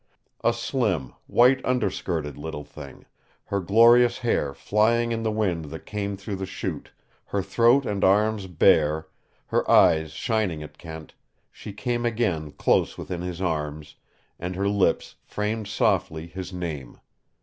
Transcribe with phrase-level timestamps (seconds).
[0.43, 3.05] A slim, white underskirted little thing,
[3.45, 6.89] her glorious hair flying in the wind that came through the Chute,
[7.25, 9.09] her throat and arms bare,
[9.45, 11.13] her eyes shining at Kent,
[11.51, 13.93] she came again close within his arms,
[14.39, 16.99] and her lips framed softly his name.